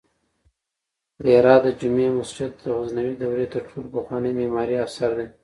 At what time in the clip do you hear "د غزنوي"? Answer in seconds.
2.63-3.13